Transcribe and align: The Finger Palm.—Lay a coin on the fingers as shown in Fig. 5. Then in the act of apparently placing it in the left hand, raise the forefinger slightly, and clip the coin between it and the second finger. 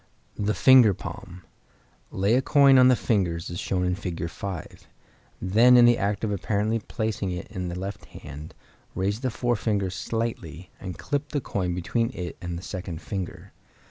The 0.39 0.55
Finger 0.55 0.95
Palm.—Lay 0.95 2.33
a 2.33 2.41
coin 2.41 2.79
on 2.79 2.87
the 2.87 2.95
fingers 2.95 3.51
as 3.51 3.59
shown 3.59 3.85
in 3.85 3.93
Fig. 3.93 4.27
5. 4.31 4.87
Then 5.39 5.77
in 5.77 5.85
the 5.85 5.99
act 5.99 6.23
of 6.23 6.31
apparently 6.31 6.79
placing 6.79 7.29
it 7.29 7.45
in 7.51 7.67
the 7.67 7.77
left 7.77 8.05
hand, 8.05 8.55
raise 8.95 9.19
the 9.19 9.29
forefinger 9.29 9.91
slightly, 9.91 10.71
and 10.79 10.97
clip 10.97 11.29
the 11.29 11.39
coin 11.39 11.75
between 11.75 12.09
it 12.15 12.35
and 12.41 12.57
the 12.57 12.63
second 12.63 12.99
finger. 12.99 13.53